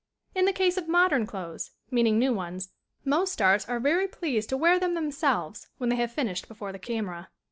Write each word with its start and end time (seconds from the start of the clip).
In 0.33 0.45
the 0.45 0.51
case 0.51 0.77
of 0.77 0.87
modern 0.87 1.27
clothes 1.27 1.69
meaning 1.91 2.17
new 2.17 2.33
ones 2.33 2.69
most 3.05 3.33
stars 3.33 3.65
are 3.65 3.79
very 3.79 4.07
pleased 4.07 4.49
to 4.49 4.57
wear 4.57 4.79
them 4.79 4.95
themselves 4.95 5.67
when 5.77 5.91
they 5.91 5.95
have 5.97 6.11
finished 6.11 6.47
be 6.49 6.55
fore 6.55 6.71
the 6.71 6.79
camera. 6.79 7.29